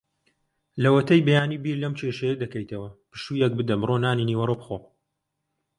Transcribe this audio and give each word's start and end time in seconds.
لەوەتەی 0.83 1.25
بەیانی 1.27 1.61
بیر 1.63 1.77
لەم 1.83 1.93
کێشەیە 1.99 2.35
دەکەیتەوە. 2.43 2.89
پشوویەک 3.11 3.53
بدە؛ 3.59 3.75
بڕۆ 3.81 3.97
نانی 4.05 4.27
نیوەڕۆ 4.29 4.55
بخۆ. 4.59 4.77